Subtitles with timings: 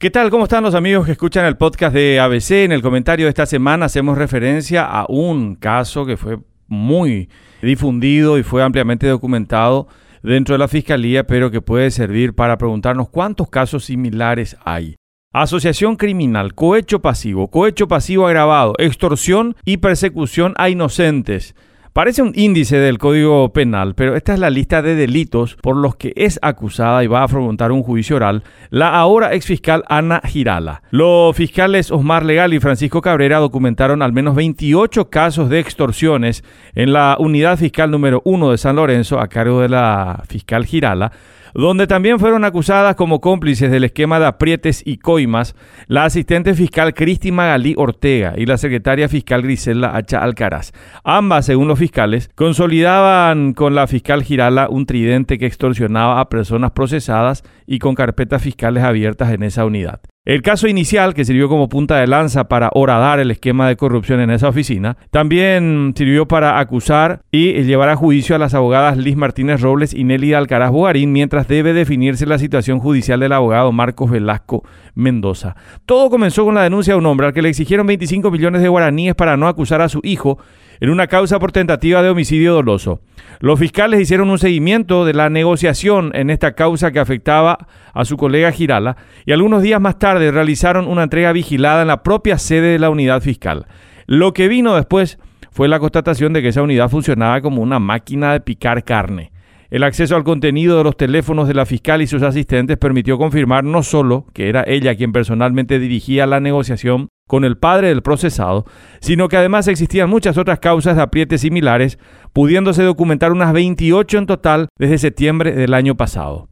[0.00, 0.30] ¿Qué tal?
[0.30, 2.52] ¿Cómo están los amigos que escuchan el podcast de ABC?
[2.52, 7.28] En el comentario de esta semana hacemos referencia a un caso que fue muy
[7.62, 9.88] difundido y fue ampliamente documentado
[10.22, 14.94] dentro de la Fiscalía, pero que puede servir para preguntarnos cuántos casos similares hay.
[15.32, 21.56] Asociación criminal, cohecho pasivo, cohecho pasivo agravado, extorsión y persecución a inocentes.
[21.98, 25.96] Parece un índice del Código Penal, pero esta es la lista de delitos por los
[25.96, 30.84] que es acusada y va a afrontar un juicio oral la ahora exfiscal Ana Girala.
[30.92, 36.44] Los fiscales Osmar Legal y Francisco Cabrera documentaron al menos 28 casos de extorsiones
[36.76, 41.10] en la unidad fiscal número 1 de San Lorenzo a cargo de la fiscal Girala
[41.54, 45.54] donde también fueron acusadas como cómplices del esquema de aprietes y coimas
[45.86, 50.72] la asistente fiscal Cristi Magalí Ortega y la secretaria fiscal Grisela Hacha Alcaraz.
[51.04, 56.72] Ambas, según los fiscales, consolidaban con la fiscal Girala un tridente que extorsionaba a personas
[56.72, 60.00] procesadas y con carpetas fiscales abiertas en esa unidad.
[60.28, 64.20] El caso inicial, que sirvió como punta de lanza para horadar el esquema de corrupción
[64.20, 69.16] en esa oficina, también sirvió para acusar y llevar a juicio a las abogadas Liz
[69.16, 74.10] Martínez Robles y Nelly Alcaraz Bogarín, mientras debe definirse la situación judicial del abogado Marcos
[74.10, 75.56] Velasco Mendoza.
[75.86, 78.68] Todo comenzó con la denuncia de un hombre al que le exigieron 25 millones de
[78.68, 80.38] guaraníes para no acusar a su hijo
[80.80, 83.00] en una causa por tentativa de homicidio doloso.
[83.40, 88.16] Los fiscales hicieron un seguimiento de la negociación en esta causa que afectaba a su
[88.16, 92.72] colega Girala y algunos días más tarde realizaron una entrega vigilada en la propia sede
[92.72, 93.66] de la unidad fiscal.
[94.06, 95.18] Lo que vino después
[95.50, 99.32] fue la constatación de que esa unidad funcionaba como una máquina de picar carne.
[99.70, 103.64] El acceso al contenido de los teléfonos de la fiscal y sus asistentes permitió confirmar
[103.64, 108.64] no solo que era ella quien personalmente dirigía la negociación con el padre del procesado,
[109.00, 111.98] sino que además existían muchas otras causas de aprietes similares,
[112.32, 116.48] pudiéndose documentar unas 28 en total desde septiembre del año pasado.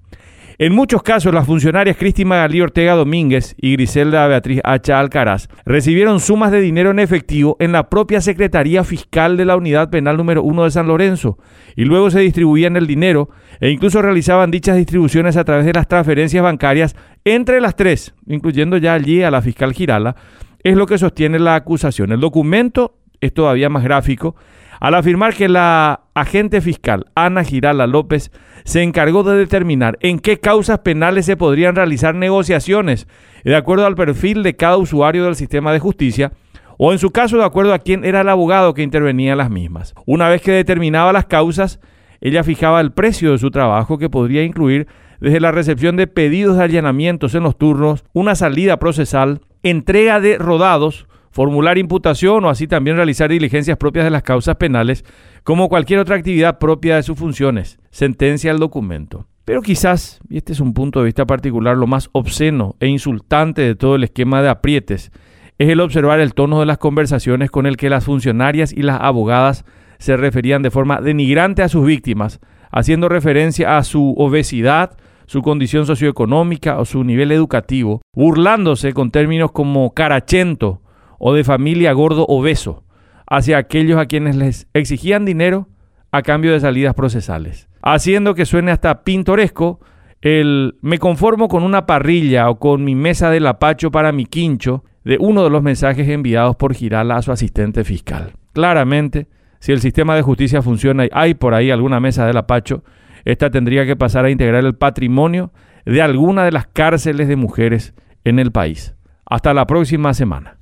[0.58, 6.18] En muchos casos, las funcionarias Cristi Magalí Ortega Domínguez y Griselda Beatriz Hacha Alcaraz recibieron
[6.18, 10.42] sumas de dinero en efectivo en la propia Secretaría Fiscal de la Unidad Penal número
[10.42, 11.36] 1 de San Lorenzo,
[11.76, 13.28] y luego se distribuían el dinero
[13.60, 16.96] e incluso realizaban dichas distribuciones a través de las transferencias bancarias
[17.26, 20.16] entre las tres, incluyendo ya allí a la fiscal Girala,
[20.64, 22.12] es lo que sostiene la acusación.
[22.12, 24.36] El documento es todavía más gráfico
[24.80, 28.30] al afirmar que la agente fiscal Ana Girala López
[28.64, 33.06] se encargó de determinar en qué causas penales se podrían realizar negociaciones
[33.44, 36.32] de acuerdo al perfil de cada usuario del sistema de justicia
[36.78, 39.50] o en su caso de acuerdo a quién era el abogado que intervenía en las
[39.50, 39.94] mismas.
[40.04, 41.80] Una vez que determinaba las causas,
[42.20, 44.86] ella fijaba el precio de su trabajo que podría incluir
[45.20, 50.38] desde la recepción de pedidos de allanamientos en los turnos, una salida procesal, entrega de
[50.38, 51.05] rodados,
[51.36, 55.04] formular imputación o así también realizar diligencias propias de las causas penales,
[55.44, 59.26] como cualquier otra actividad propia de sus funciones, sentencia el documento.
[59.44, 63.60] Pero quizás, y este es un punto de vista particular, lo más obsceno e insultante
[63.60, 65.12] de todo el esquema de aprietes,
[65.58, 68.98] es el observar el tono de las conversaciones con el que las funcionarias y las
[69.02, 69.66] abogadas
[69.98, 72.40] se referían de forma denigrante a sus víctimas,
[72.72, 74.96] haciendo referencia a su obesidad,
[75.26, 80.80] su condición socioeconómica o su nivel educativo, burlándose con términos como carachento,
[81.18, 82.84] o de familia gordo obeso
[83.28, 85.68] hacia aquellos a quienes les exigían dinero
[86.12, 89.80] a cambio de salidas procesales, haciendo que suene hasta pintoresco
[90.22, 94.84] el me conformo con una parrilla o con mi mesa de lapacho para mi quincho
[95.04, 98.32] de uno de los mensajes enviados por Girala a su asistente fiscal.
[98.52, 99.28] Claramente,
[99.60, 102.82] si el sistema de justicia funciona y hay por ahí alguna mesa de lapacho,
[103.24, 105.52] esta tendría que pasar a integrar el patrimonio
[105.84, 107.94] de alguna de las cárceles de mujeres
[108.24, 108.94] en el país.
[109.24, 110.54] Hasta la próxima semana.